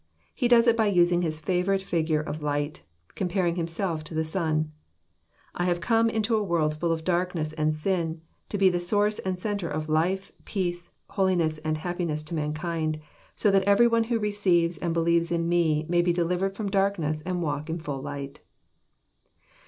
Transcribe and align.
He 0.33 0.47
does 0.47 0.65
it 0.67 0.75
by 0.75 0.87
using 0.87 1.21
His 1.21 1.39
favourite 1.39 1.83
figure 1.83 2.21
of 2.21 2.41
light, 2.41 2.79
and 3.07 3.13
comparing 3.15 3.55
Himself 3.55 4.03
to 4.05 4.15
the 4.15 4.23
sun. 4.23 4.71
—'* 5.31 5.39
I 5.55 5.65
have 5.65 5.79
come 5.79 6.09
into 6.09 6.35
a 6.35 6.41
world 6.43 6.73
full 6.75 6.91
of 6.91 7.03
darkness 7.03 7.53
and 7.53 7.75
sin, 7.75 8.21
to 8.49 8.57
be 8.57 8.67
the 8.67 8.79
source 8.79 9.19
and 9.19 9.37
centre 9.37 9.69
of 9.69 9.89
life, 9.89 10.31
peace, 10.43 10.89
holiness, 11.09 11.59
happiness 11.63 12.23
to 12.23 12.33
mankind, 12.33 12.99
so 13.35 13.51
that 13.51 13.61
every 13.65 13.85
one 13.87 14.05
who 14.05 14.17
receives 14.17 14.79
and 14.79 14.91
believes 14.91 15.31
in 15.31 15.47
Me 15.47 15.85
may 15.87 16.01
be 16.01 16.13
delivered 16.13 16.55
from 16.55 16.71
dark 16.71 16.97
ness 16.97 17.21
and 17.21 17.43
walk 17.43 17.69
in 17.69 17.77
Aill 17.77 18.01
light." 18.01 18.41